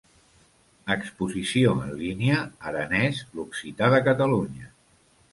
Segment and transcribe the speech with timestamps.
[0.93, 2.39] Exposició en línia
[2.71, 4.71] "Aranès, l'occità de Catalunya"